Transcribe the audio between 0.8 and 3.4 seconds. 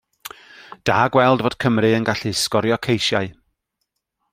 Da gweld fod Cymru yn gallu sgorio ceisiau.